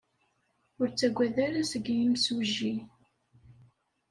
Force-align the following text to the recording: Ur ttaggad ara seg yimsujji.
Ur 0.79 0.87
ttaggad 0.89 1.35
ara 1.45 1.61
seg 1.71 1.85
yimsujji. 1.97 2.75